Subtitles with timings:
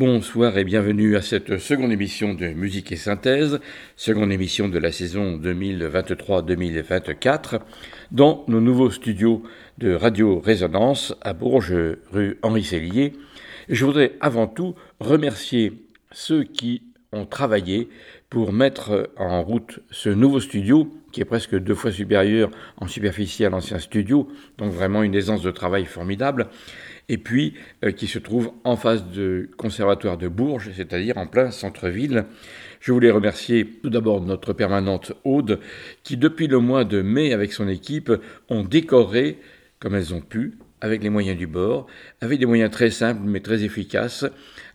[0.00, 3.60] Bonsoir et bienvenue à cette seconde émission de Musique et Synthèse,
[3.96, 7.60] seconde émission de la saison 2023-2024,
[8.10, 9.42] dans nos nouveaux studios
[9.76, 13.12] de Radio Résonance à Bourges, rue Henri Sellier.
[13.68, 15.74] Je voudrais avant tout remercier
[16.12, 17.90] ceux qui ont travaillé
[18.30, 23.44] pour mettre en route ce nouveau studio qui est presque deux fois supérieur en superficie
[23.44, 26.48] à l'ancien studio, donc vraiment une aisance de travail formidable
[27.10, 31.50] et puis euh, qui se trouve en face du conservatoire de Bourges, c'est-à-dire en plein
[31.50, 32.24] centre-ville.
[32.80, 35.58] Je voulais remercier tout d'abord notre permanente Aude,
[36.04, 38.12] qui depuis le mois de mai avec son équipe
[38.48, 39.38] ont décoré,
[39.80, 41.88] comme elles ont pu, avec les moyens du bord,
[42.20, 44.24] avec des moyens très simples mais très efficaces.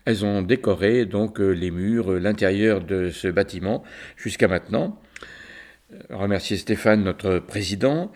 [0.03, 3.81] Elles ont décoré donc euh, les murs, euh, l'intérieur de ce bâtiment
[4.17, 5.01] jusqu'à maintenant.
[6.09, 8.11] Remercier Stéphane, notre président,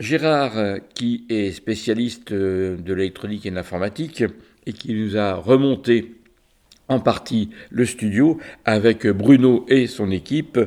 [0.00, 4.24] Gérard, euh, qui est spécialiste euh, de l'électronique et de l'informatique,
[4.66, 6.14] et qui nous a remonté
[6.88, 10.58] en partie le studio avec Bruno et son équipe,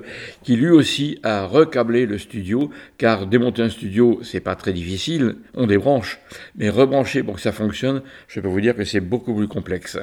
[0.43, 5.35] qui lui aussi a recablé le studio, car démonter un studio, c'est pas très difficile,
[5.53, 6.19] on débranche,
[6.55, 9.97] mais rebrancher pour que ça fonctionne, je peux vous dire que c'est beaucoup plus complexe.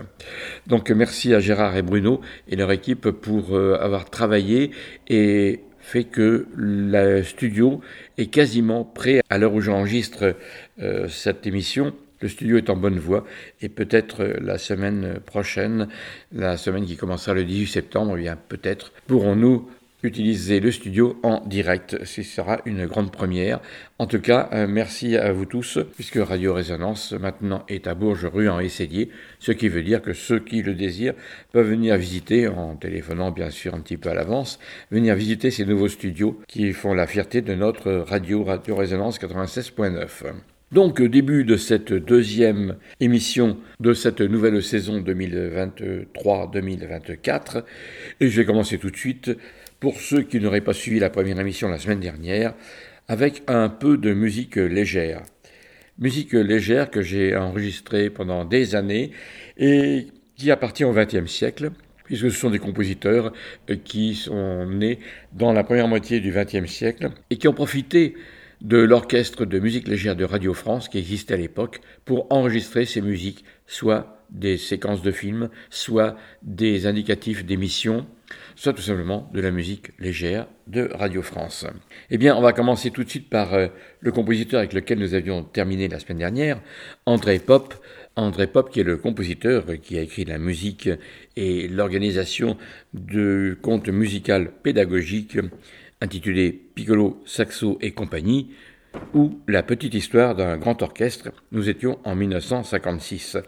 [0.66, 4.72] Donc merci à Gérard et Bruno et leur équipe pour euh, avoir travaillé
[5.08, 7.80] et fait que le studio
[8.16, 10.36] est quasiment prêt à l'heure où j'enregistre
[10.80, 11.92] euh, cette émission.
[12.20, 13.24] Le studio est en bonne voie
[13.60, 15.88] et peut-être euh, la semaine prochaine,
[16.32, 19.68] la semaine qui commencera le 18 septembre, eh bien peut-être pourrons-nous
[20.03, 22.05] utiliser le studio en direct.
[22.05, 23.61] Ce sera une grande première.
[23.99, 28.27] En tout cas, euh, merci à vous tous, puisque Radio Résonance maintenant est à Bourges,
[28.27, 31.15] rue en Essayé, ce qui veut dire que ceux qui le désirent
[31.53, 34.59] peuvent venir visiter, en téléphonant bien sûr un petit peu à l'avance,
[34.91, 40.32] venir visiter ces nouveaux studios qui font la fierté de notre radio, Radio Résonance 96.9.
[40.72, 47.65] Donc, début de cette deuxième émission de cette nouvelle saison 2023-2024.
[48.21, 49.32] Et je vais commencer tout de suite
[49.80, 52.54] pour ceux qui n'auraient pas suivi la première émission la semaine dernière,
[53.08, 55.22] avec un peu de musique légère.
[55.98, 59.10] Musique légère que j'ai enregistrée pendant des années
[59.56, 61.70] et qui appartient au XXe siècle,
[62.04, 63.32] puisque ce sont des compositeurs
[63.84, 64.98] qui sont nés
[65.32, 68.14] dans la première moitié du XXe siècle et qui ont profité
[68.60, 73.00] de l'orchestre de musique légère de Radio France qui existait à l'époque pour enregistrer ces
[73.00, 78.06] musiques, soit des séquences de films, soit des indicatifs d'émissions,
[78.60, 81.65] soit tout simplement de la musique légère de Radio France.
[82.10, 83.69] Eh bien, on va commencer tout de suite par euh,
[84.00, 86.60] le compositeur avec lequel nous avions terminé la semaine dernière,
[87.06, 87.72] André Pop.
[88.16, 90.91] André Pop, qui est le compositeur qui a écrit la musique
[91.37, 92.59] et l'organisation
[92.93, 95.38] de contes musical pédagogiques
[96.03, 98.50] intitulé Piccolo, Saxo et compagnie,
[99.15, 101.31] ou La petite histoire d'un grand orchestre.
[101.50, 103.38] Nous étions en 1956.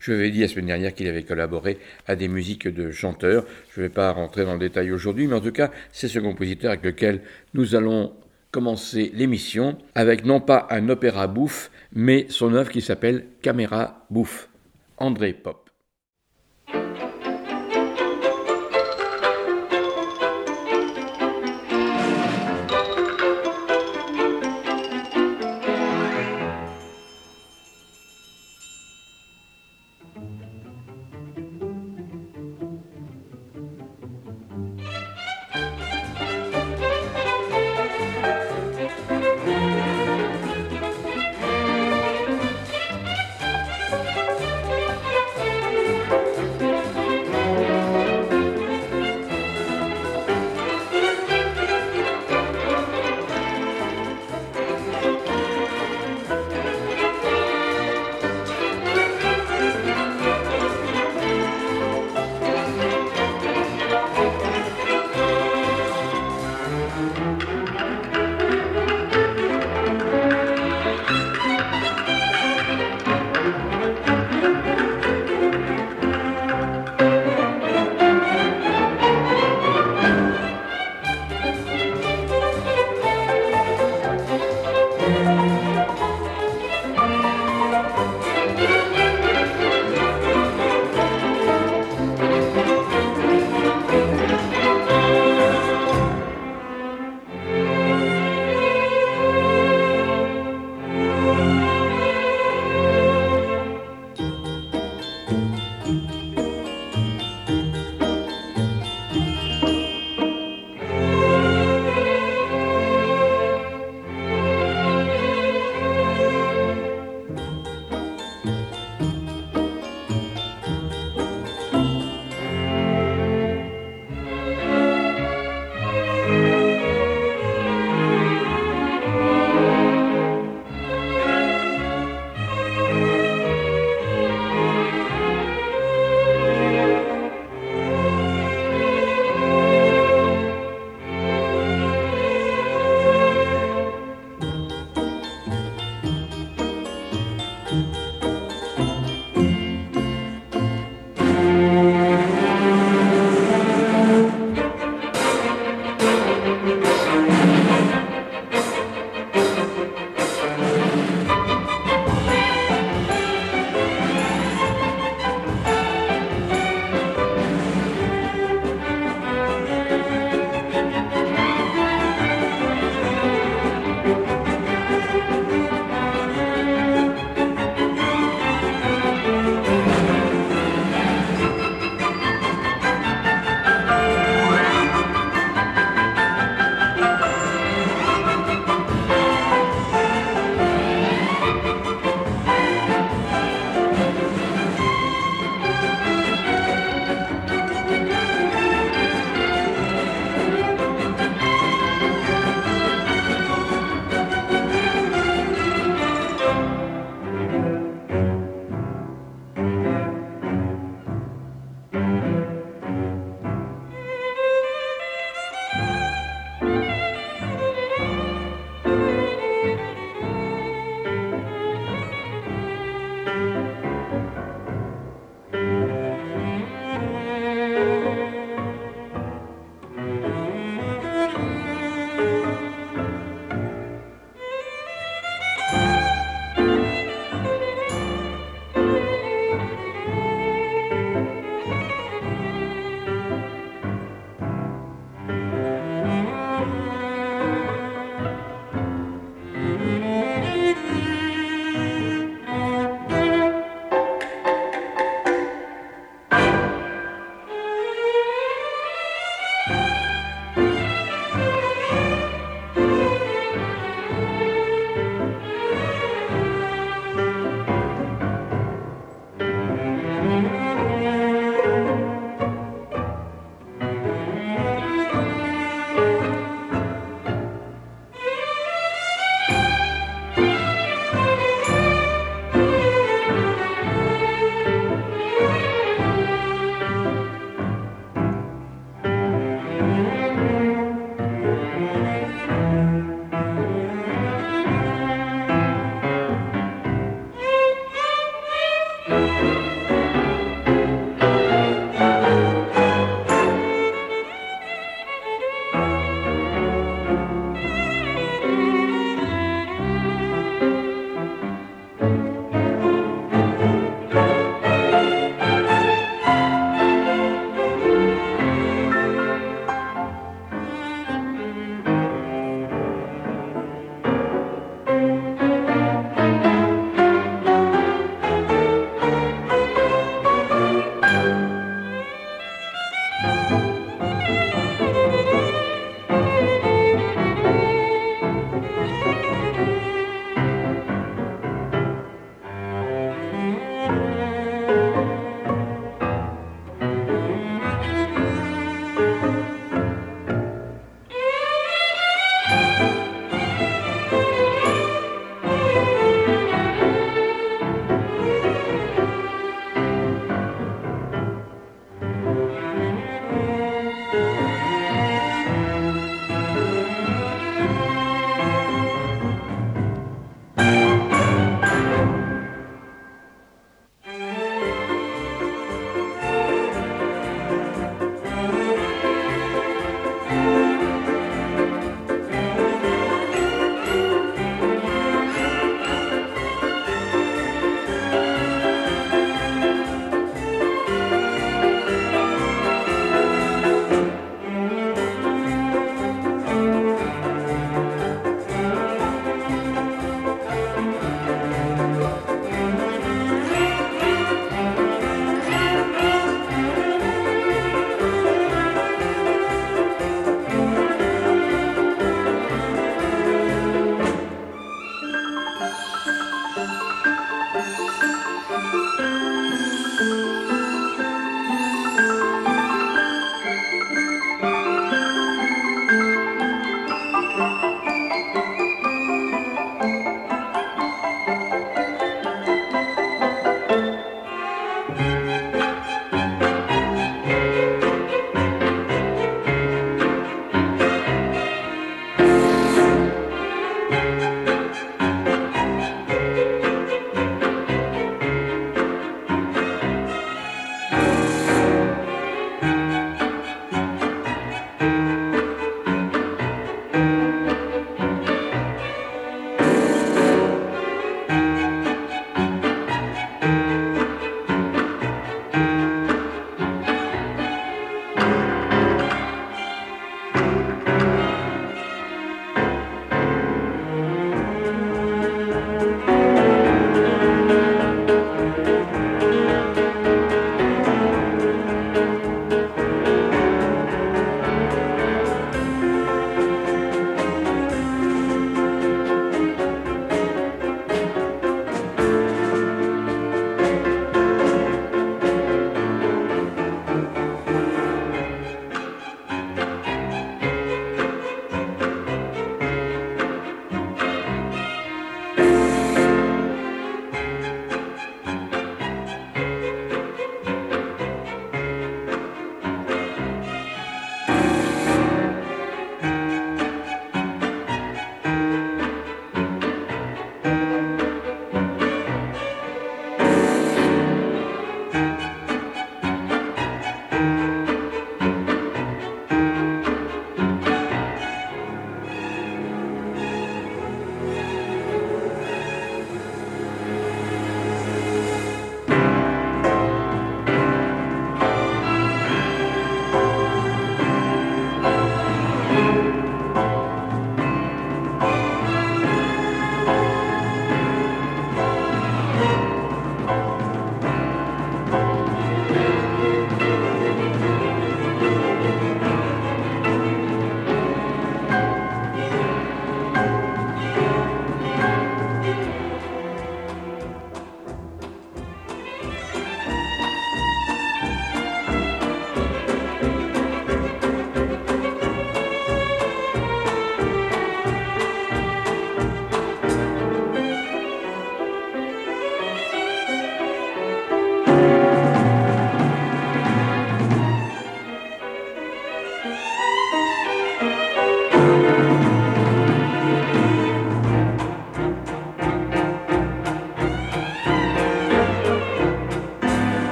[0.00, 3.44] Je vous avais dit la semaine dernière qu'il avait collaboré à des musiques de chanteurs.
[3.74, 6.18] Je ne vais pas rentrer dans le détail aujourd'hui, mais en tout cas, c'est ce
[6.18, 7.20] compositeur avec lequel
[7.52, 8.14] nous allons
[8.50, 14.48] commencer l'émission avec non pas un opéra bouffe, mais son œuvre qui s'appelle Caméra bouffe.
[14.96, 15.59] André Pop.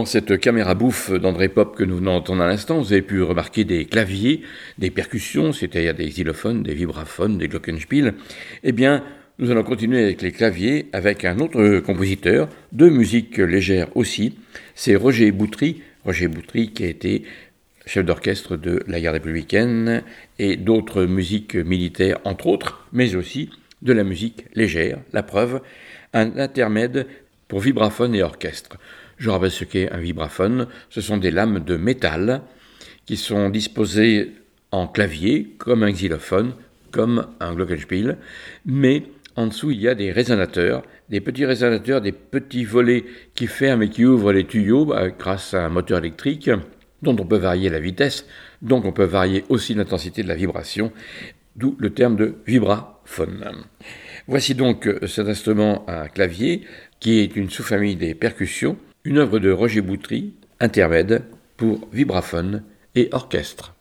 [0.00, 3.20] Dans cette caméra bouffe d'André Pop que nous venons d'entendre à l'instant, vous avez pu
[3.20, 4.40] remarquer des claviers,
[4.78, 8.14] des percussions, c'est-à-dire des xylophones, des vibraphones, des glockenspiel.
[8.64, 9.04] Eh bien,
[9.38, 14.38] nous allons continuer avec les claviers avec un autre compositeur de musique légère aussi.
[14.74, 15.82] C'est Roger Boutry.
[16.06, 17.24] Roger Boutry qui a été
[17.84, 20.02] chef d'orchestre de la garde républicaine
[20.38, 23.50] et d'autres musiques militaires entre autres, mais aussi
[23.82, 25.00] de la musique légère.
[25.12, 25.60] La preuve,
[26.14, 27.06] un intermède
[27.48, 28.78] pour vibraphone et orchestre.
[29.20, 30.66] Je rappelle ce qu'est un vibraphone.
[30.88, 32.40] Ce sont des lames de métal
[33.04, 34.32] qui sont disposées
[34.72, 36.54] en clavier, comme un xylophone,
[36.90, 38.16] comme un glockenspiel,
[38.64, 39.04] mais
[39.36, 43.82] en dessous il y a des résonateurs, des petits résonateurs, des petits volets qui ferment
[43.82, 46.50] et qui ouvrent les tuyaux bah, grâce à un moteur électrique
[47.02, 48.24] dont on peut varier la vitesse,
[48.62, 50.92] donc on peut varier aussi l'intensité de la vibration,
[51.56, 53.66] d'où le terme de vibraphone.
[54.26, 56.62] Voici donc cet instrument à clavier
[57.00, 61.22] qui est une sous-famille des percussions une œuvre de Roger Boutry, intermède
[61.56, 62.62] pour vibraphone
[62.94, 63.74] et orchestre.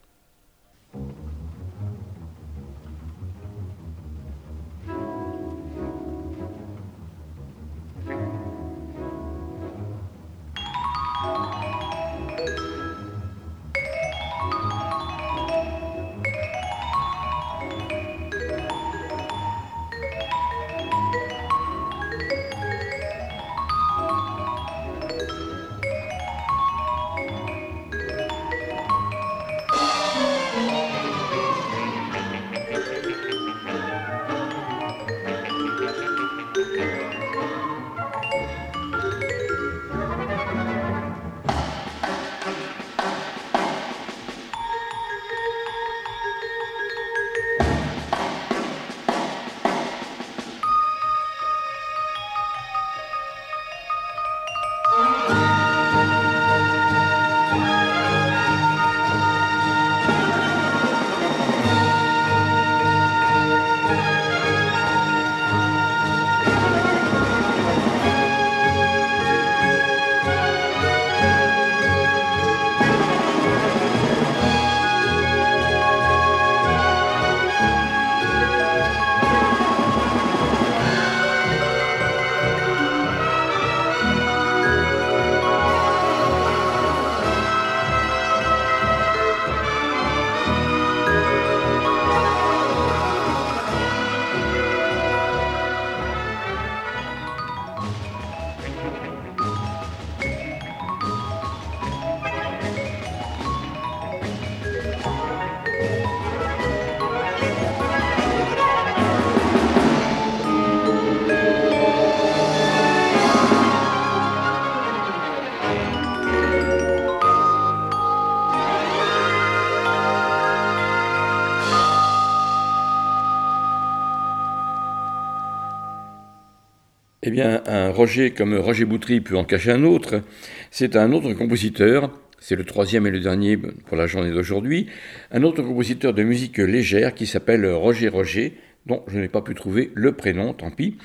[127.29, 130.24] Eh bien, un Roger comme Roger Boutry peut en cacher un autre.
[130.72, 134.87] C'est un autre compositeur, c'est le troisième et le dernier pour la journée d'aujourd'hui,
[135.29, 138.55] un autre compositeur de musique légère qui s'appelle Roger Roger,
[138.87, 140.98] dont je n'ai pas pu trouver le prénom, tant pis.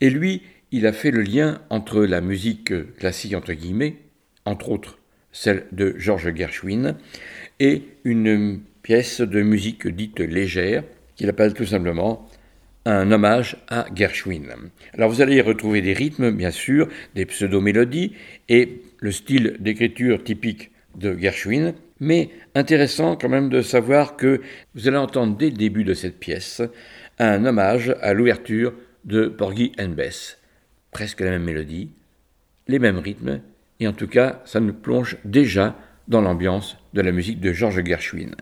[0.00, 3.94] Et lui, il a fait le lien entre la musique classique, entre guillemets,
[4.46, 4.98] entre autres
[5.30, 6.96] celle de Georges Gershwin,
[7.60, 10.82] et une pièce de musique dite légère,
[11.14, 12.28] qu'il appelle tout simplement
[12.90, 14.46] un hommage à Gershwin.
[14.94, 18.14] Alors vous allez y retrouver des rythmes, bien sûr, des pseudo-mélodies
[18.48, 24.40] et le style d'écriture typique de Gershwin, mais intéressant quand même de savoir que
[24.74, 26.62] vous allez entendre dès le début de cette pièce
[27.18, 28.72] un hommage à l'ouverture
[29.04, 30.38] de Porgy and Bess.
[30.90, 31.90] Presque la même mélodie,
[32.66, 33.40] les mêmes rythmes,
[33.78, 35.76] et en tout cas, ça nous plonge déjà
[36.08, 38.34] dans l'ambiance de la musique de Georges Gershwin.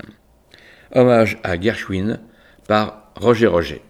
[0.95, 2.21] Hommage à Gershwin
[2.67, 3.83] par Roger Roger.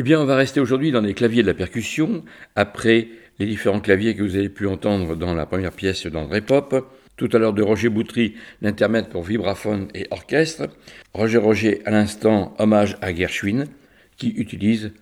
[0.00, 2.22] Eh bien, on va rester aujourd'hui dans les claviers de la percussion,
[2.54, 3.08] après
[3.40, 7.28] les différents claviers que vous avez pu entendre dans la première pièce d'André Pop, tout
[7.32, 10.68] à l'heure de Roger Boutry, l'intermède pour vibraphone et orchestre,
[11.14, 13.64] Roger Roger à l'instant, hommage à Gershwin,
[14.16, 14.92] qui utilise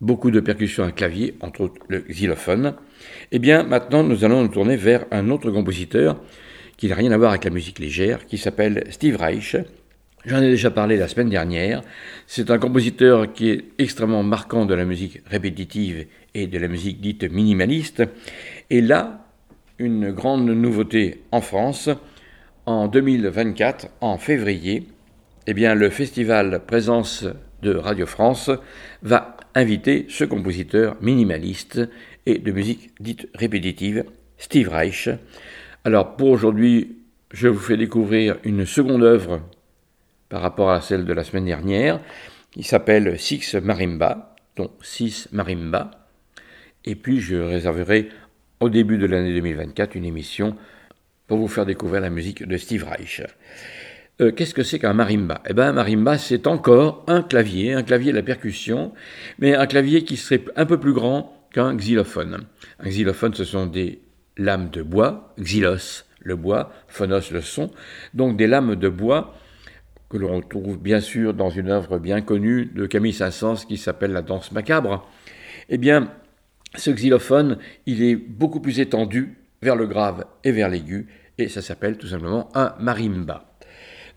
[0.00, 2.76] beaucoup de percussions à clavier, entre autres le xylophone.
[3.32, 6.18] Eh bien, maintenant, nous allons nous tourner vers un autre compositeur
[6.78, 9.54] qui n'a rien à voir avec la musique légère, qui s'appelle Steve Reich.
[10.26, 11.82] J'en ai déjà parlé la semaine dernière.
[12.26, 17.00] C'est un compositeur qui est extrêmement marquant de la musique répétitive et de la musique
[17.00, 18.02] dite minimaliste.
[18.68, 19.24] Et là,
[19.78, 21.90] une grande nouveauté en France.
[22.66, 24.88] En 2024, en février,
[25.46, 27.24] eh bien, le festival Présence
[27.62, 28.50] de Radio France
[29.02, 31.88] va inviter ce compositeur minimaliste
[32.26, 34.02] et de musique dite répétitive,
[34.38, 35.08] Steve Reich.
[35.84, 36.96] Alors pour aujourd'hui,
[37.30, 39.40] je vous fais découvrir une seconde œuvre
[40.28, 42.00] par rapport à celle de la semaine dernière,
[42.50, 45.90] qui s'appelle Six Marimba, donc Six Marimba.
[46.84, 48.08] Et puis je réserverai
[48.60, 50.56] au début de l'année 2024 une émission
[51.26, 53.22] pour vous faire découvrir la musique de Steve Reich.
[54.20, 55.42] Euh, qu'est-ce que c'est qu'un marimba?
[55.46, 58.94] Eh bien, un marimba, c'est encore un clavier, un clavier de la percussion,
[59.38, 62.46] mais un clavier qui serait un peu plus grand qu'un xylophone.
[62.80, 64.00] Un xylophone, ce sont des
[64.38, 67.70] lames de bois, xylos, le bois, phonos, le son,
[68.14, 69.34] donc des lames de bois
[70.08, 74.12] que l'on retrouve bien sûr dans une œuvre bien connue de Camille Saint-Saëns qui s'appelle
[74.12, 75.08] La danse macabre.
[75.68, 76.12] Eh bien,
[76.74, 81.62] ce xylophone, il est beaucoup plus étendu vers le grave et vers l'aigu, et ça
[81.62, 83.56] s'appelle tout simplement un marimba.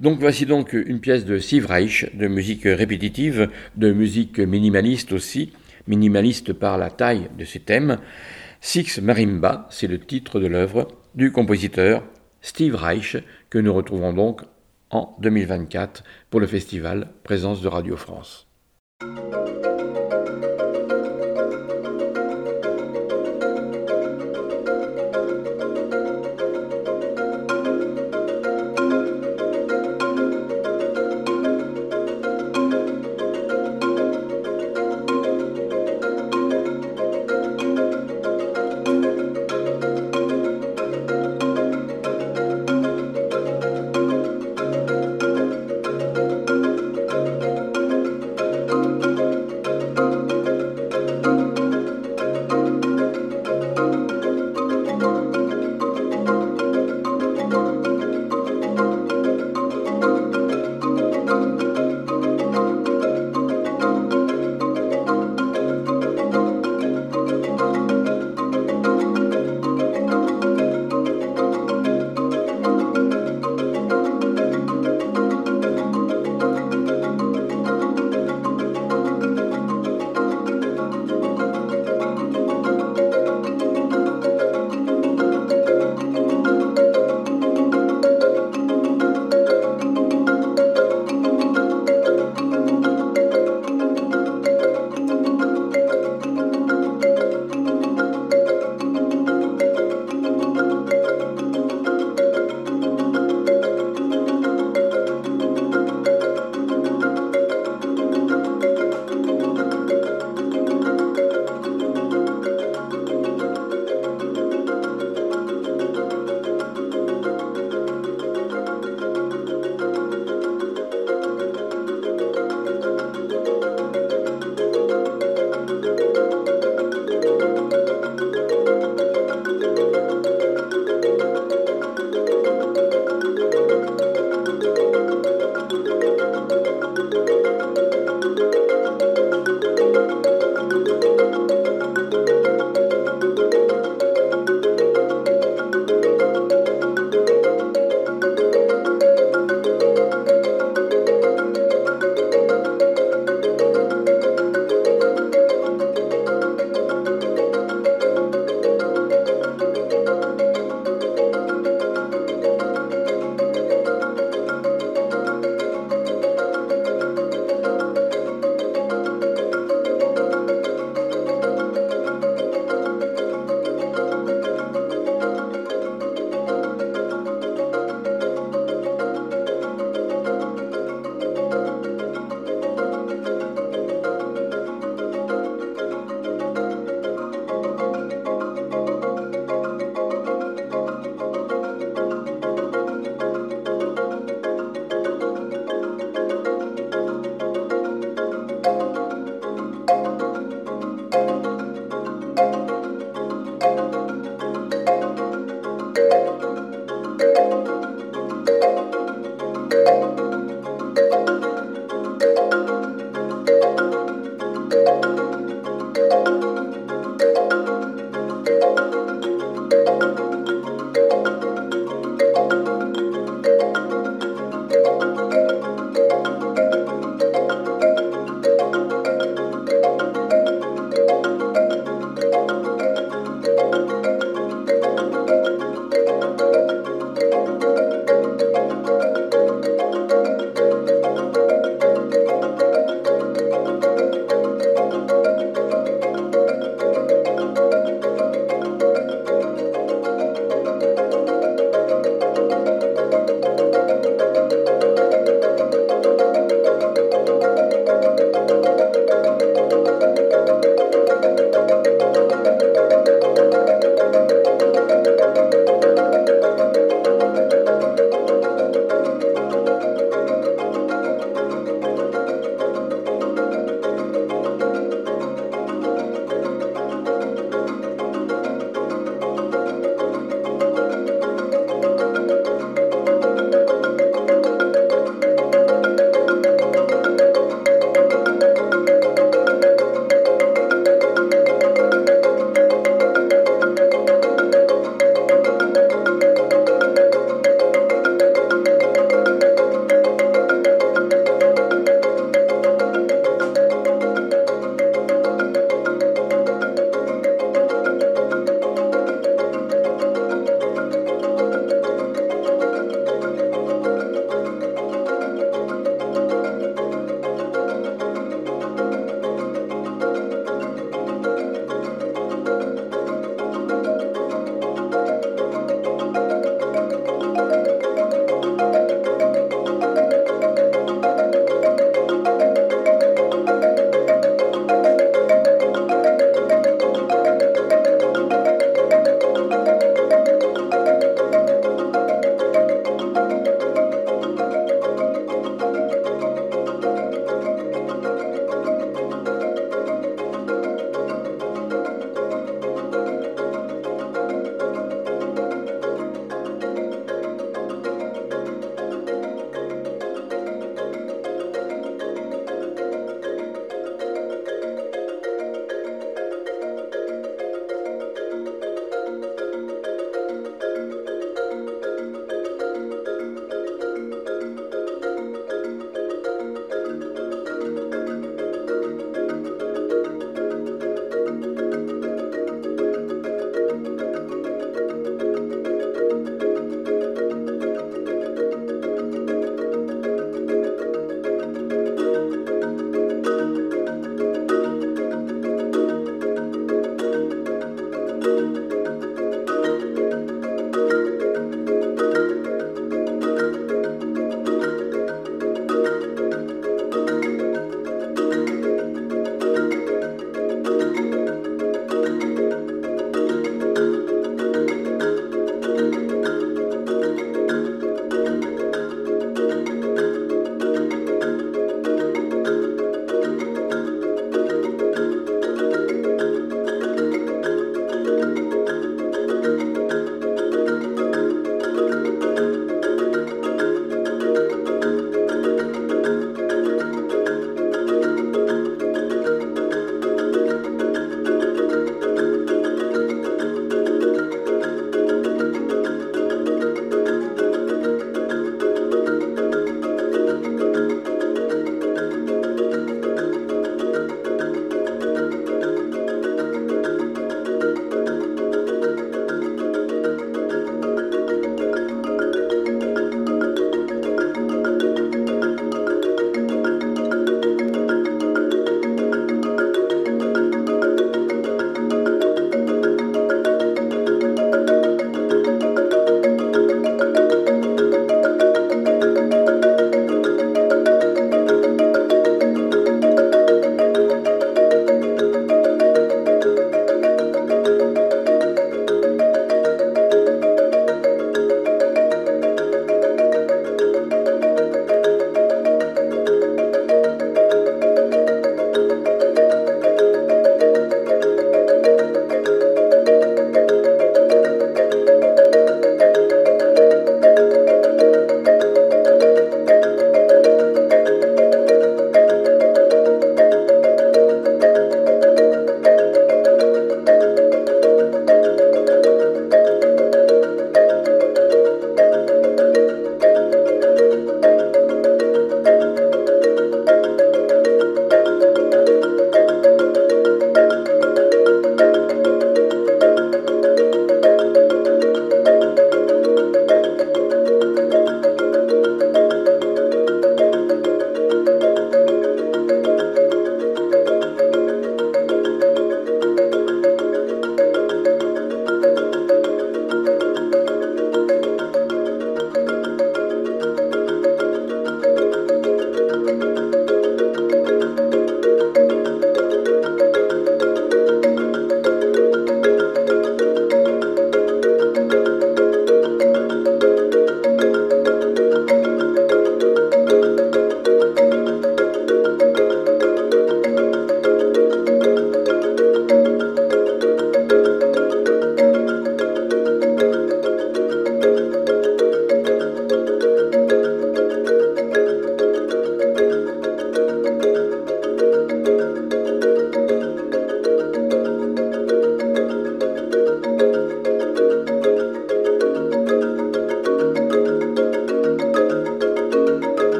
[0.00, 5.52] Donc voici donc une pièce de Steve Reich, de musique répétitive, de musique minimaliste aussi,
[5.88, 7.98] minimaliste par la taille de ses thèmes.
[8.60, 12.04] Six Marimba, c'est le titre de l'œuvre du compositeur
[12.42, 13.16] Steve Reich,
[13.50, 14.42] que nous retrouvons donc
[14.90, 18.48] en 2024 pour le festival Présence de Radio France.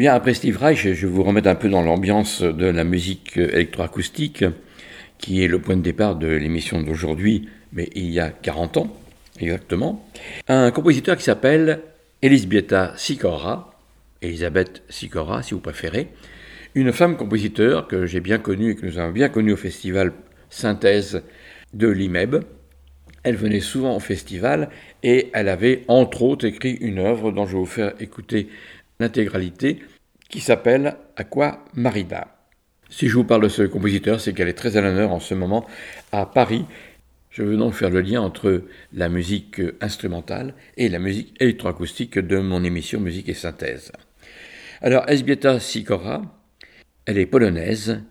[0.00, 3.36] Bien, après Steve Reich, je vais vous remettre un peu dans l'ambiance de la musique
[3.36, 4.46] électroacoustique,
[5.18, 8.96] qui est le point de départ de l'émission d'aujourd'hui, mais il y a 40 ans,
[9.38, 10.08] exactement.
[10.48, 11.82] Un compositeur qui s'appelle
[12.22, 13.74] Elisbieta Sikora,
[14.22, 16.08] Elisabeth Sikora si vous préférez,
[16.74, 20.12] une femme compositeur que j'ai bien connue et que nous avons bien connue au festival
[20.48, 21.22] Synthèse
[21.74, 22.42] de l'IMEB.
[23.22, 24.70] Elle venait souvent au festival
[25.02, 28.48] et elle avait entre autres écrit une œuvre dont je vais vous faire écouter
[29.00, 29.80] l'intégralité
[30.28, 32.28] qui s'appelle Aqua Marina.
[32.88, 35.34] Si je vous parle de ce compositeur, c'est qu'elle est très à l'honneur en ce
[35.34, 35.66] moment
[36.12, 36.66] à Paris.
[37.30, 42.38] Je veux donc faire le lien entre la musique instrumentale et la musique électroacoustique de
[42.38, 43.92] mon émission Musique et Synthèse.
[44.82, 46.22] Alors, Esbieta Sikora,
[47.06, 48.02] elle est polonaise.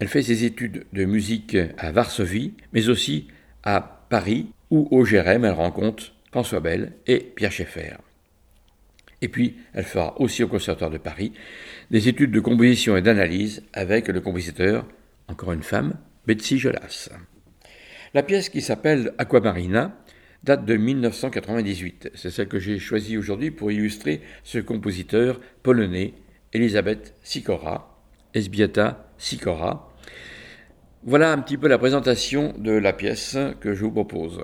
[0.00, 3.28] Elle fait ses études de musique à Varsovie, mais aussi
[3.62, 7.96] à Paris, où au Jérém, elle rencontre François Bell et Pierre Schaeffer.
[9.24, 11.32] Et puis, elle fera aussi au Conservatoire de Paris
[11.90, 14.86] des études de composition et d'analyse avec le compositeur,
[15.28, 15.94] encore une femme,
[16.26, 17.08] Betsy Jolas.
[18.12, 19.96] La pièce qui s'appelle Aquamarina
[20.42, 22.10] date de 1998.
[22.14, 26.12] C'est celle que j'ai choisie aujourd'hui pour illustrer ce compositeur polonais,
[26.52, 27.98] Elisabeth Sikora,
[28.34, 29.90] Esbieta Sikora.
[31.02, 34.42] Voilà un petit peu la présentation de la pièce que je vous propose.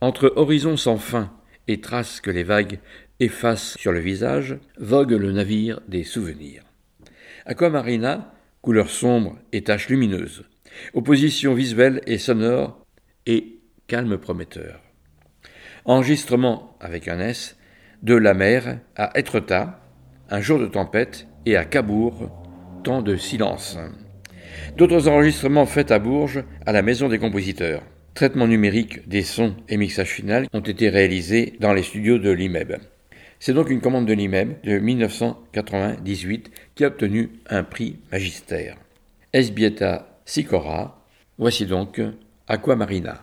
[0.00, 1.30] Entre horizons sans fin
[1.68, 2.78] et traces que les vagues
[3.20, 6.62] efface sur le visage, vogue le navire des souvenirs.
[7.46, 10.44] Aquamarina, couleur sombre et tache lumineuse,
[10.94, 12.84] opposition visuelle et sonore
[13.26, 14.80] et calme prometteur.
[15.84, 17.56] Enregistrement avec un S
[18.02, 19.80] de la mer à Etretat,
[20.30, 22.30] un jour de tempête, et à Cabourg,
[22.82, 23.78] temps de silence.
[24.76, 27.82] D'autres enregistrements faits à Bourges, à la Maison des compositeurs.
[28.14, 32.76] Traitement numérique des sons et mixage final ont été réalisés dans les studios de l'IMEB.
[33.46, 38.78] C'est donc une commande de l'IMEB de 1998 qui a obtenu un prix magistère.
[39.34, 41.04] Esbieta Sikora,
[41.36, 42.00] voici donc
[42.48, 43.20] Aquamarina.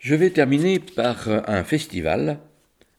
[0.00, 2.38] Je vais terminer par un festival,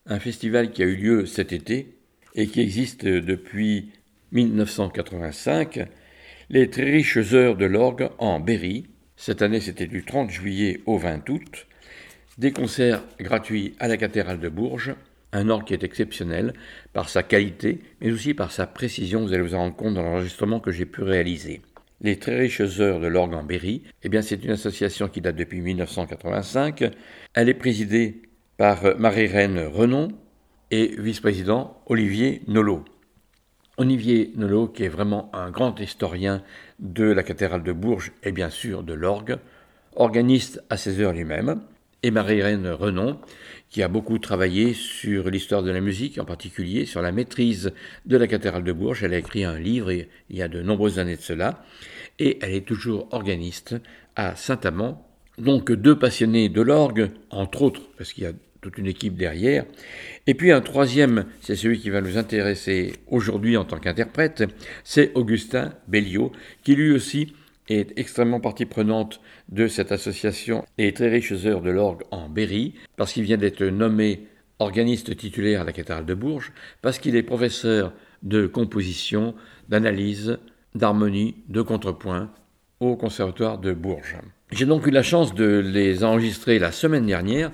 [0.06, 1.96] un festival qui a eu lieu cet été
[2.36, 3.90] et qui existe depuis
[4.30, 5.88] 1985,
[6.48, 8.86] les très riches heures de l'orgue en Berry.
[9.16, 11.66] Cette année, c'était du 30 juillet au 20 août.
[12.38, 14.94] Des concerts gratuits à la cathédrale de Bourges,
[15.32, 16.52] un orgue qui est exceptionnel
[16.92, 20.04] par sa qualité, mais aussi par sa précision, vous allez vous en rendre compte dans
[20.04, 21.62] l'enregistrement que j'ai pu réaliser.
[22.04, 25.36] Les très riches heures de l'orgue en Berry, eh bien c'est une association qui date
[25.36, 26.90] depuis 1985.
[27.32, 28.22] Elle est présidée
[28.56, 30.08] par Marie-Reine Renon
[30.72, 32.84] et vice-président Olivier Nolot.
[33.76, 36.42] Olivier Nolot, qui est vraiment un grand historien
[36.80, 39.36] de la cathédrale de Bourges et bien sûr de l'orgue,
[39.94, 41.60] organiste à ses heures lui-même,
[42.02, 43.20] et Marie-Reine Renon,
[43.72, 47.72] qui a beaucoup travaillé sur l'histoire de la musique, en particulier sur la maîtrise
[48.04, 49.02] de la cathédrale de Bourges.
[49.02, 51.64] Elle a écrit un livre il y a de nombreuses années de cela,
[52.18, 53.74] et elle est toujours organiste
[54.14, 55.08] à Saint-Amand.
[55.38, 59.64] Donc deux passionnés de l'orgue, entre autres, parce qu'il y a toute une équipe derrière.
[60.26, 64.44] Et puis un troisième, c'est celui qui va nous intéresser aujourd'hui en tant qu'interprète,
[64.84, 66.30] c'est Augustin Belliot,
[66.62, 67.32] qui lui aussi
[67.68, 69.20] est extrêmement partie prenante
[69.52, 73.62] de cette association Les Très Riches Heures de l'Orgue en Berry, parce qu'il vient d'être
[73.62, 74.26] nommé
[74.58, 77.92] organiste titulaire à la cathédrale de Bourges, parce qu'il est professeur
[78.22, 79.34] de composition,
[79.68, 80.38] d'analyse,
[80.74, 82.30] d'harmonie, de contrepoint
[82.80, 84.16] au Conservatoire de Bourges.
[84.50, 87.52] J'ai donc eu la chance de les enregistrer la semaine dernière,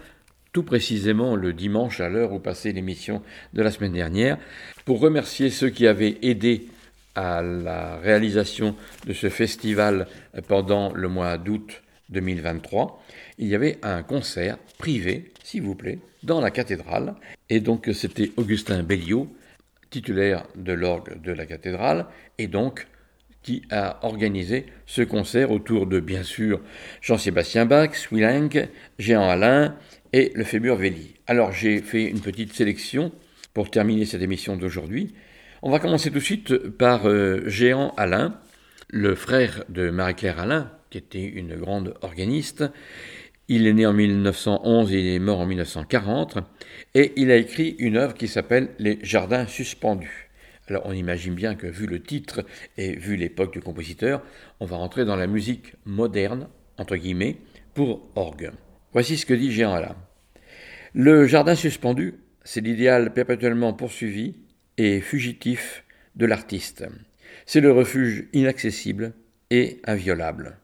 [0.53, 3.23] tout précisément le dimanche à l'heure où passait l'émission
[3.55, 4.39] de la semaine dernière,
[4.85, 6.69] pour remercier ceux qui avaient aidé
[7.17, 8.77] à la réalisation
[9.07, 10.07] de ce festival
[10.47, 13.03] pendant le mois d'août 2023.
[13.39, 17.15] Il y avait un concert privé, s'il vous plaît, dans la cathédrale.
[17.51, 19.29] Et donc c'était Augustin Belliot,
[19.91, 22.07] titulaire de l'orgue de la cathédrale,
[22.39, 22.87] et donc
[23.43, 26.61] qui a organisé ce concert autour de, bien sûr,
[27.01, 28.67] Jean-Sébastien Bach, Swilling,
[28.99, 29.77] Géant Alain
[30.13, 31.15] et le Fébur Véli.
[31.27, 33.13] Alors j'ai fait une petite sélection
[33.55, 35.15] pour terminer cette émission d'aujourd'hui.
[35.63, 38.39] On va commencer tout de suite par euh, Géant Alain,
[38.89, 42.65] le frère de Marie-Claire Alain, qui était une grande organiste.
[43.49, 46.39] Il est né en 1911 et il est mort en 1940,
[46.95, 50.29] et il a écrit une œuvre qui s'appelle Les Jardins suspendus.
[50.69, 52.45] Alors on imagine bien que vu le titre
[52.77, 54.23] et vu l'époque du compositeur,
[54.61, 57.39] on va rentrer dans la musique moderne, entre guillemets,
[57.73, 58.51] pour orgue.
[58.93, 59.97] Voici ce que dit Jean Alain.
[60.93, 62.15] Le jardin suspendu,
[62.45, 64.35] c'est l'idéal perpétuellement poursuivi
[64.77, 65.85] et fugitif
[66.17, 66.85] de l'artiste.
[67.47, 69.15] C'est le refuge inaccessible
[69.51, 70.59] et inviolable.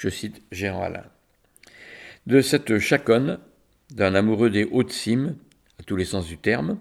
[0.00, 1.04] Je cite Jean Alain.
[2.26, 3.38] De cette chaconne,
[3.90, 5.36] d'un amoureux des hautes cimes,
[5.78, 6.78] à tous les sens du terme,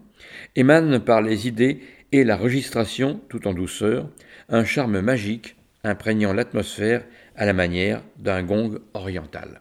[0.55, 1.81] émane par les idées
[2.13, 4.09] et la registration, tout en douceur,
[4.47, 7.03] un charme magique imprégnant l'atmosphère
[7.35, 9.59] à la manière d'un gong oriental.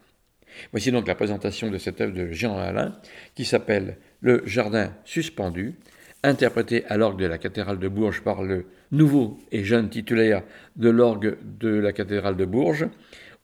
[0.70, 2.96] Voici donc la présentation de cette œuvre de Jean Alain
[3.34, 5.74] qui s'appelle Le Jardin suspendu,
[6.22, 10.44] interprété à l'orgue de la cathédrale de Bourges par le nouveau et jeune titulaire
[10.76, 12.86] de l'orgue de la cathédrale de Bourges,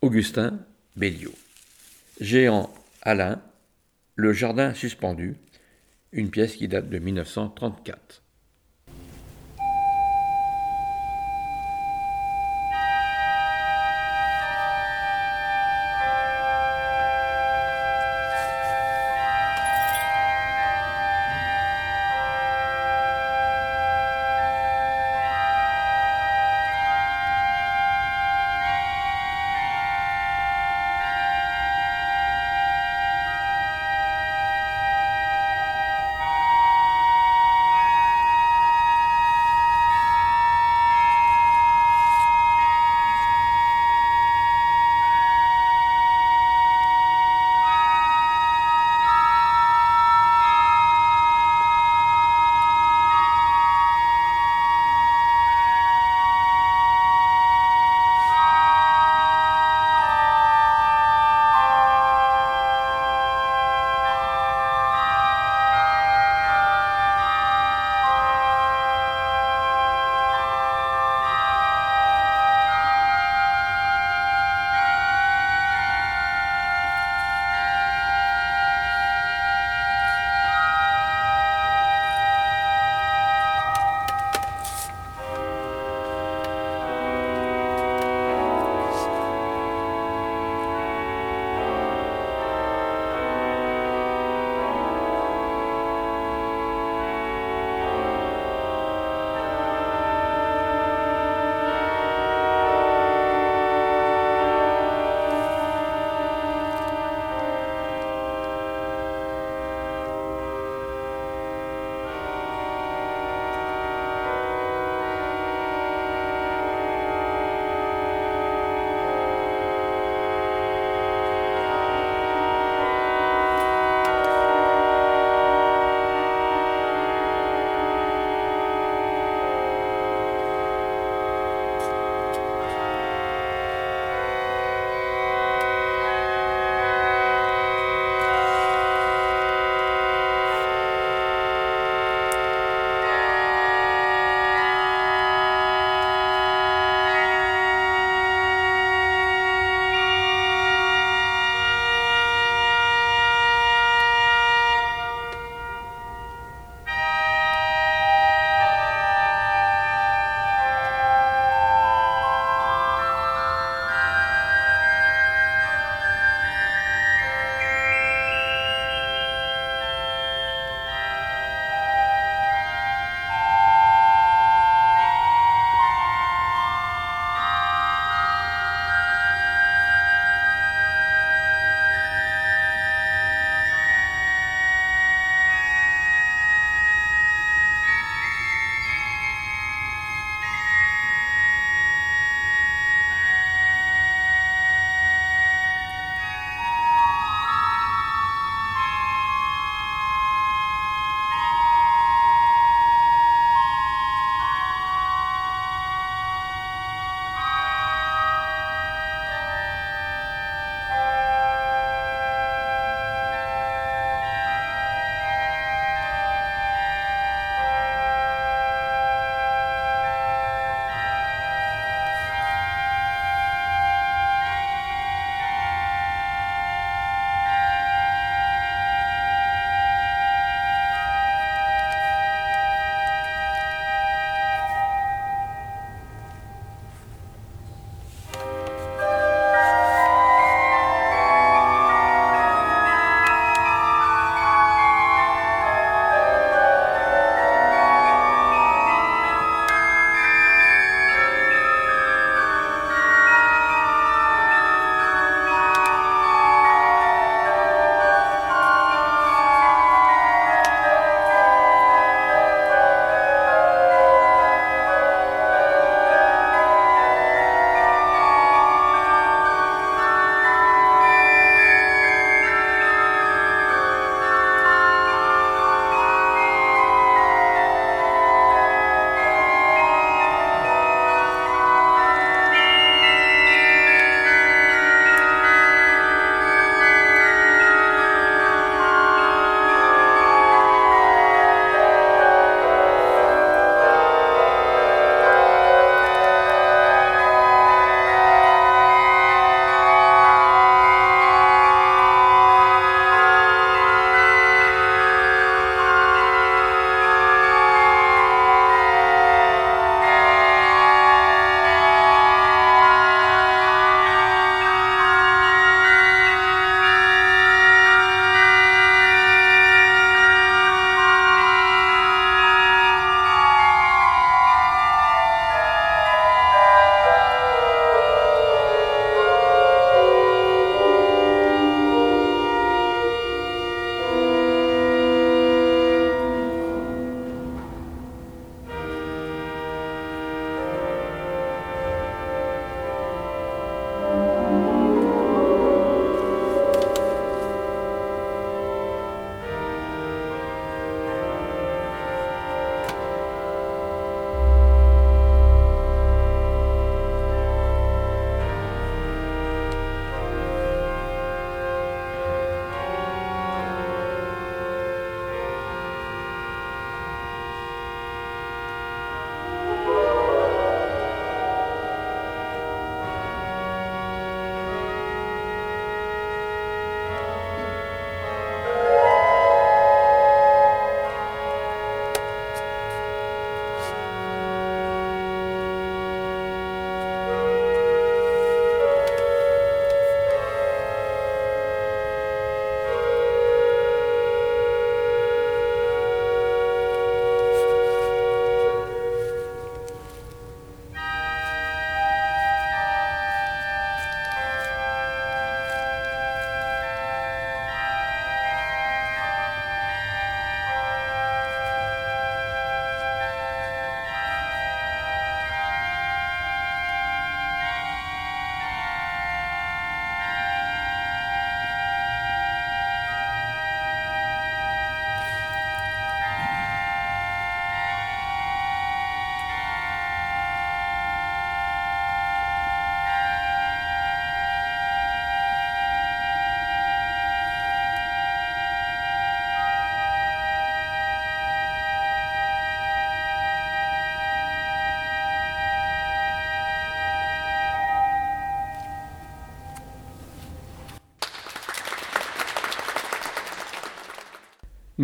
[0.05, 0.59] Augustin
[0.96, 1.32] Belliot.
[2.20, 2.68] Géant
[3.00, 3.40] Alain,
[4.16, 5.36] Le Jardin suspendu,
[6.12, 8.22] une pièce qui date de 1934.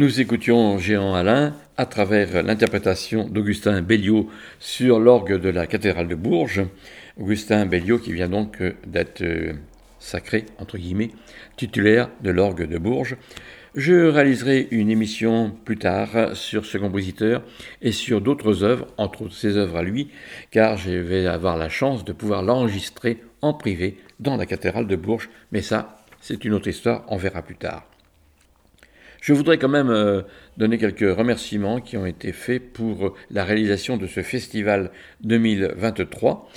[0.01, 6.15] Nous écoutions Géant Alain à travers l'interprétation d'Augustin Belliot sur l'orgue de la cathédrale de
[6.15, 6.65] Bourges.
[7.19, 9.53] Augustin Belliot qui vient donc d'être euh,
[9.99, 11.11] sacré, entre guillemets,
[11.59, 13.19] titulaire de l'orgue de Bourges.
[13.75, 17.43] Je réaliserai une émission plus tard sur ce compositeur
[17.83, 20.09] et sur d'autres œuvres, entre autres ses œuvres à lui,
[20.51, 24.97] car je vais avoir la chance de pouvoir l'enregistrer en privé dans la cathédrale de
[24.97, 27.90] Bourges, mais ça, c'est une autre histoire, on verra plus tard.
[29.21, 30.23] Je voudrais quand même euh,
[30.57, 34.91] donner quelques remerciements qui ont été faits pour la réalisation de ce festival
[35.23, 36.49] 2023.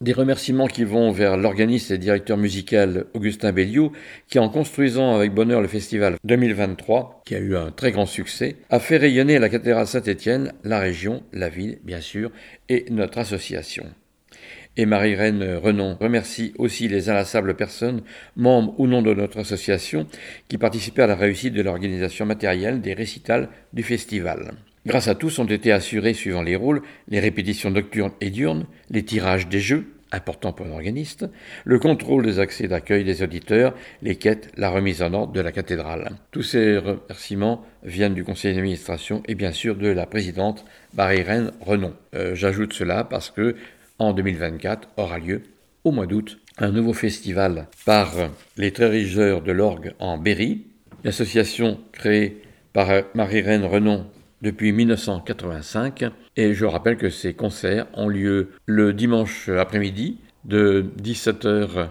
[0.00, 3.92] Des remerciements qui vont vers l'organiste et directeur musical Augustin Belliou,
[4.28, 8.56] qui en construisant avec bonheur le festival 2023, qui a eu un très grand succès,
[8.68, 12.30] a fait rayonner la cathédrale Saint-Étienne, la région, la ville, bien sûr,
[12.68, 13.86] et notre association
[14.76, 18.02] et Marie-Reine Renon remercie aussi les inlassables personnes,
[18.36, 20.06] membres ou non de notre association,
[20.48, 24.52] qui participaient à la réussite de l'organisation matérielle des récitals du festival.
[24.86, 29.02] Grâce à tous ont été assurés, suivant les rôles, les répétitions nocturnes et diurnes, les
[29.02, 31.26] tirages des jeux, important pour l'organiste,
[31.64, 35.52] le contrôle des accès d'accueil des auditeurs, les quêtes, la remise en ordre de la
[35.52, 36.10] cathédrale.
[36.30, 41.94] Tous ces remerciements viennent du conseil d'administration et bien sûr de la présidente Marie-Reine Renon.
[42.14, 43.56] Euh, j'ajoute cela parce que
[43.98, 45.42] en 2024 aura lieu,
[45.84, 48.12] au mois d'août, un nouveau festival par
[48.56, 50.64] les trésors de l'orgue en Berry,
[51.04, 52.42] l'association créée
[52.72, 54.06] par Marie-Reine Renon
[54.42, 56.04] depuis 1985.
[56.36, 61.88] Et je rappelle que ces concerts ont lieu le dimanche après-midi de 17h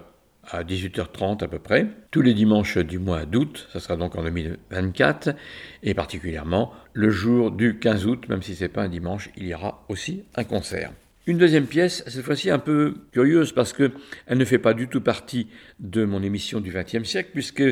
[0.52, 4.24] à 18h30 à peu près, tous les dimanches du mois d'août, ça sera donc en
[4.24, 5.36] 2024,
[5.84, 9.48] et particulièrement le jour du 15 août, même si ce n'est pas un dimanche, il
[9.48, 10.92] y aura aussi un concert.
[11.28, 13.92] Une deuxième pièce, cette fois-ci un peu curieuse parce que
[14.28, 15.48] elle ne fait pas du tout partie
[15.80, 17.64] de mon émission du XXe siècle, puisque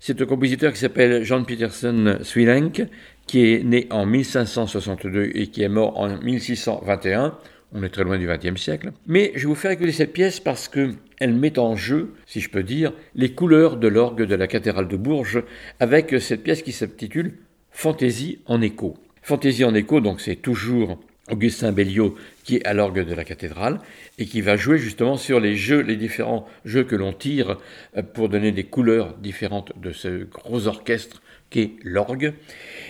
[0.00, 2.86] c'est un compositeur qui s'appelle John Peterson Swilenk,
[3.26, 7.38] qui est né en 1562 et qui est mort en 1621.
[7.72, 8.92] On est très loin du XXe siècle.
[9.06, 12.40] Mais je vais vous faire écouter cette pièce parce que elle met en jeu, si
[12.40, 15.42] je peux dire, les couleurs de l'orgue de la cathédrale de Bourges
[15.78, 17.38] avec cette pièce qui s'intitule
[17.70, 18.98] Fantaisie en écho.
[19.22, 20.98] Fantaisie en écho, donc c'est toujours
[21.30, 23.78] Augustin Belliot qui est à l'orgue de la cathédrale
[24.18, 27.58] et qui va jouer justement sur les jeux, les différents jeux que l'on tire
[27.96, 32.34] euh, pour donner des couleurs différentes de ce gros orchestre qu'est l'orgue.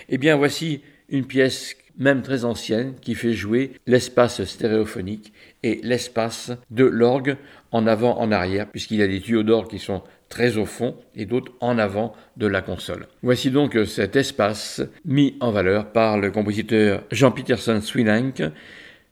[0.09, 6.53] Eh bien voici une pièce même très ancienne qui fait jouer l'espace stéréophonique et l'espace
[6.71, 7.37] de l'orgue
[7.73, 10.97] en avant, en arrière, puisqu'il y a des tuyaux d'orgue qui sont très au fond
[11.15, 13.07] et d'autres en avant de la console.
[13.23, 18.43] Voici donc cet espace mis en valeur par le compositeur Jean Peterson Swilank,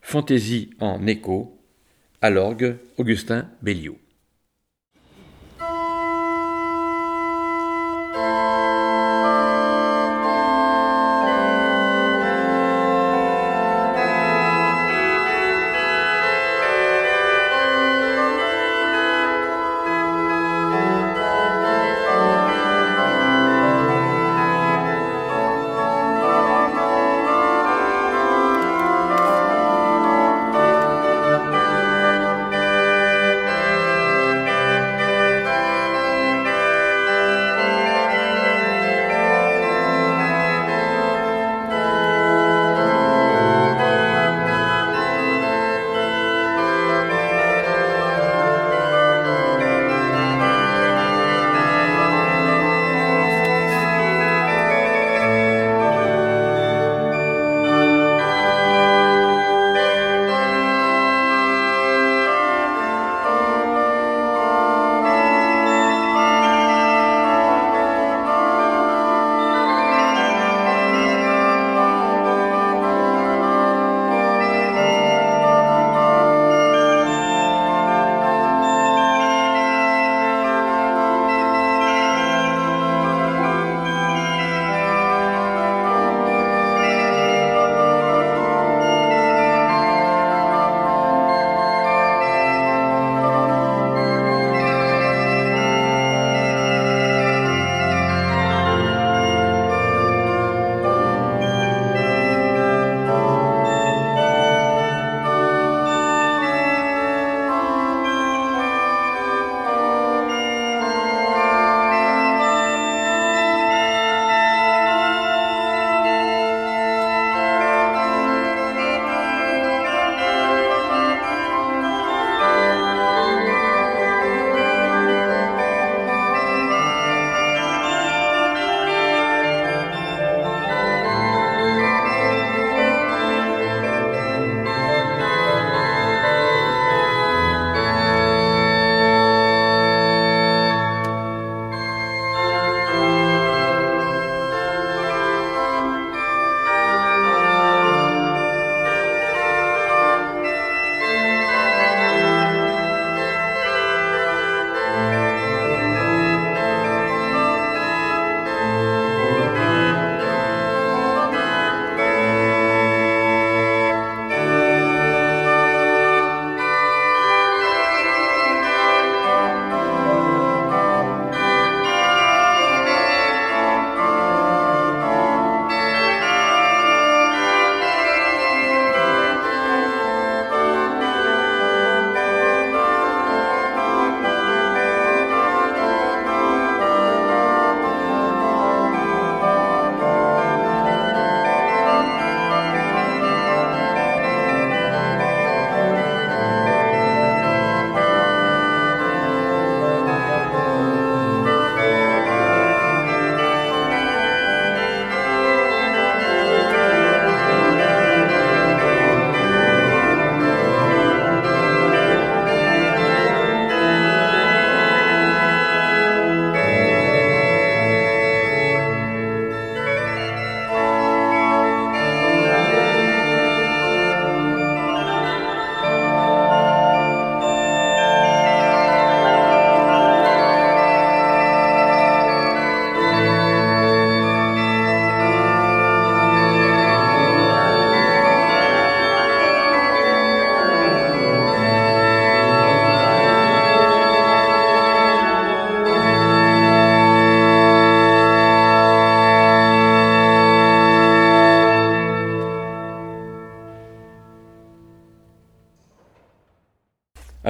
[0.01, 1.59] Fantaisie en écho,
[2.23, 3.99] à l'orgue Augustin Belliot.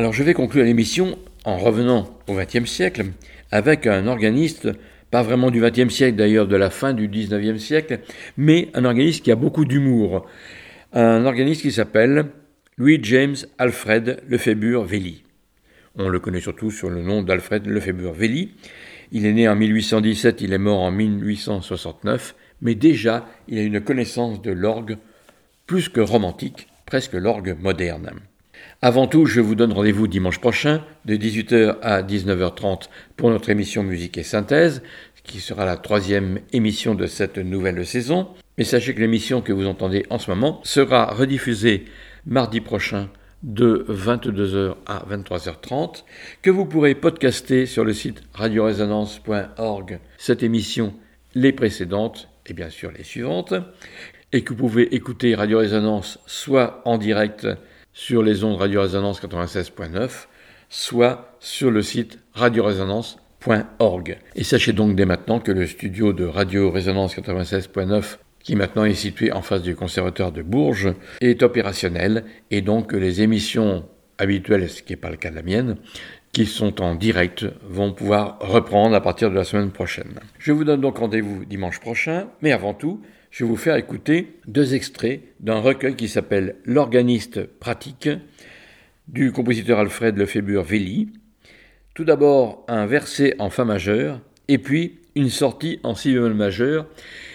[0.08, 3.08] Alors je vais conclure l'émission en revenant au XXe siècle
[3.50, 4.70] avec un organiste,
[5.10, 8.00] pas vraiment du XXe siècle d'ailleurs, de la fin du XIXe siècle,
[8.38, 10.26] mais un organiste qui a beaucoup d'humour.
[10.94, 12.24] Un organiste qui s'appelle
[12.78, 15.24] Louis James Alfred Lefébure Velli.
[15.94, 18.54] On le connaît surtout sur le nom d'Alfred Lefébure Velli.
[19.12, 23.82] Il est né en 1817, il est mort en 1869, mais déjà il a une
[23.82, 24.96] connaissance de l'orgue
[25.66, 28.08] plus que romantique, presque l'orgue moderne.
[28.80, 33.82] Avant tout, je vous donne rendez-vous dimanche prochain de 18h à 19h30 pour notre émission
[33.82, 34.82] Musique et Synthèse,
[35.24, 38.28] qui sera la troisième émission de cette nouvelle saison.
[38.56, 41.84] Mais sachez que l'émission que vous entendez en ce moment sera rediffusée
[42.26, 43.08] mardi prochain
[43.42, 46.04] de 22h à 23h30,
[46.42, 50.94] que vous pourrez podcaster sur le site radioresonance.org cette émission,
[51.34, 53.54] les précédentes et bien sûr les suivantes,
[54.32, 57.46] et que vous pouvez écouter Radio Résonance soit en direct
[57.98, 60.28] sur les ondes Radio Résonance 96.9,
[60.68, 64.18] soit sur le site radioresonance.org.
[64.36, 68.94] Et sachez donc dès maintenant que le studio de Radio Résonance 96.9 qui maintenant est
[68.94, 73.84] situé en face du conservatoire de Bourges, est opérationnel et donc les émissions
[74.16, 75.76] habituelles, ce qui n'est pas le cas de la mienne,
[76.32, 80.20] qui sont en direct, vont pouvoir reprendre à partir de la semaine prochaine.
[80.38, 83.02] Je vous donne donc rendez-vous dimanche prochain, mais avant tout,
[83.38, 88.08] je vais vous faire écouter deux extraits d'un recueil qui s'appelle L'organiste pratique
[89.06, 91.10] du compositeur Alfred Lefébure Velli.
[91.94, 96.88] Tout d'abord un verset en fa majeur et puis une sortie en si bémol majeur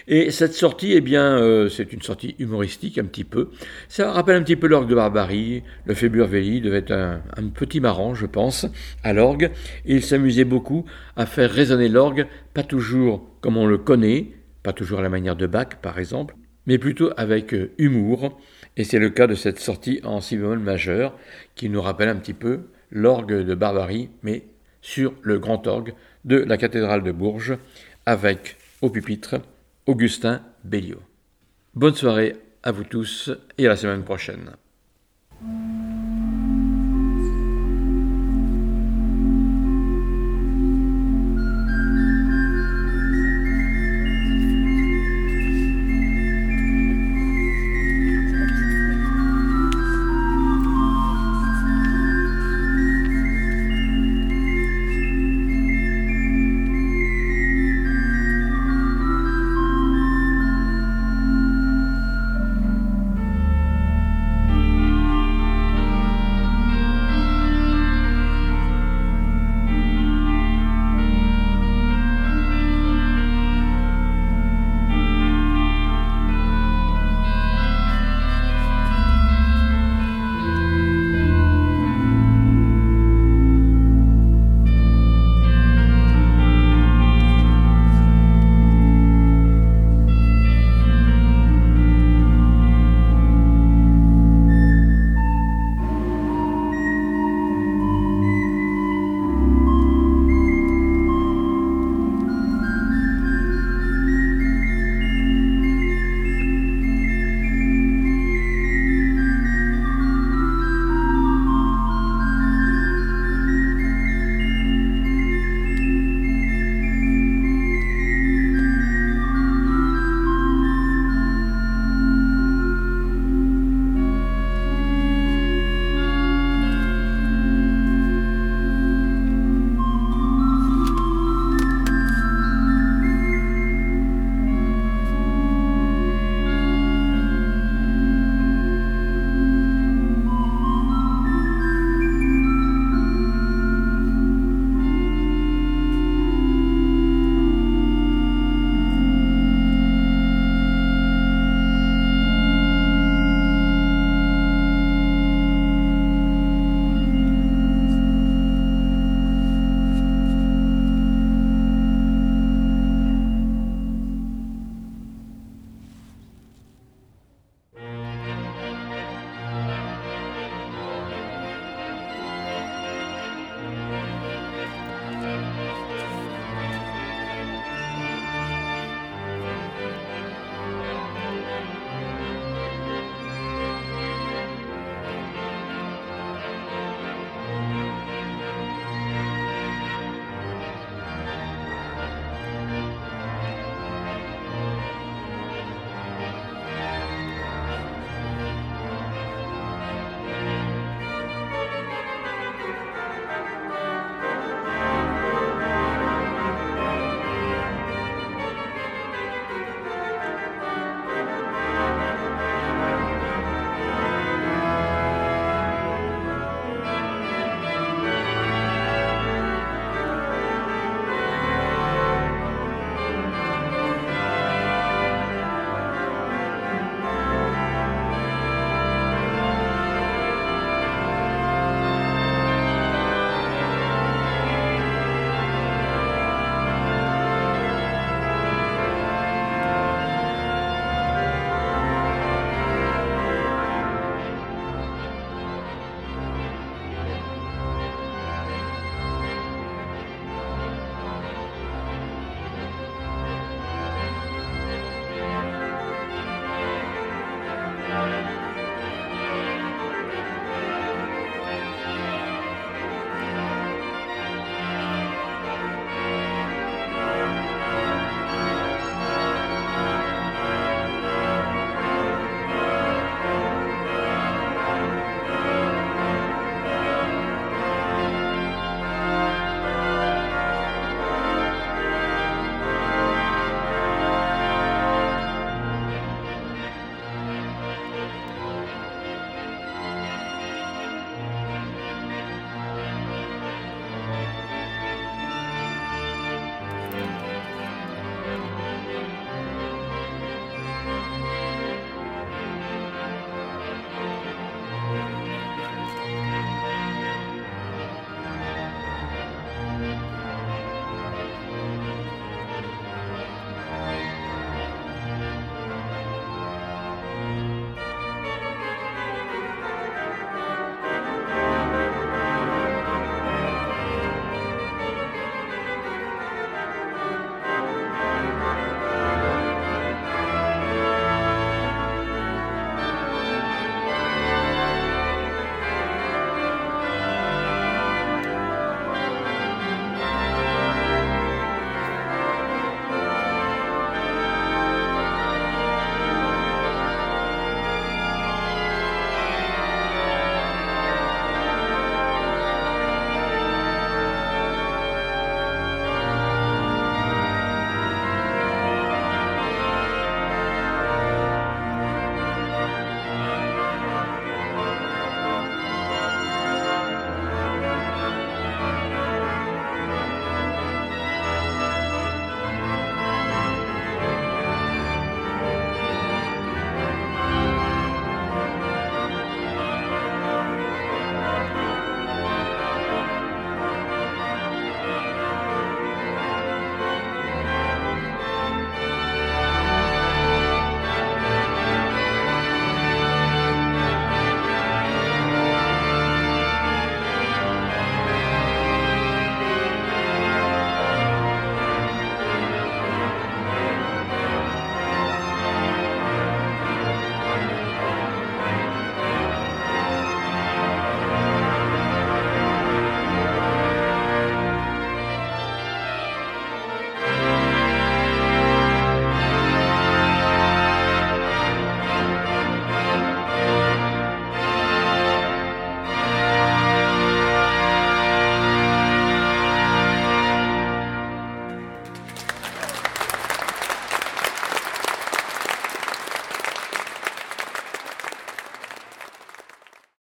[0.09, 3.51] et cette sortie, eh bien, euh, c'est une sortie humoristique un petit peu.
[3.88, 5.63] Ça rappelle un petit peu l'orgue de Barbarie.
[5.85, 8.65] Le Féburvelli devait être un, petit marrant, je pense,
[9.03, 9.51] à l'orgue.
[9.85, 10.84] Et il s'amusait beaucoup
[11.15, 14.31] à faire résonner l'orgue, pas toujours comme on le connaît,
[14.64, 16.35] pas toujours à la manière de Bach, par exemple,
[16.65, 18.40] mais plutôt avec euh, humour.
[18.77, 21.18] Et c'est le cas de cette sortie en si bémol majeur,
[21.56, 24.44] qui nous rappelle un petit peu l'orgue de Barbarie, mais
[24.81, 25.94] sur le grand orgue
[26.26, 27.57] de la cathédrale de Bourges,
[28.06, 29.35] avec au pupitre
[29.85, 31.02] Augustin Belliot.
[31.76, 34.52] Bonne soirée à vous tous et à la semaine prochaine.